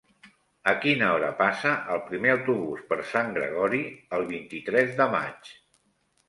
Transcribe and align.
A 0.69 0.71
quina 0.85 1.09
hora 1.17 1.27
passa 1.41 1.73
el 1.95 2.01
primer 2.07 2.31
autobús 2.37 2.79
per 2.93 2.97
Sant 3.11 3.29
Gregori 3.37 3.83
el 4.19 4.27
vint-i-tres 4.33 4.97
de 5.03 5.09
maig? 5.15 5.53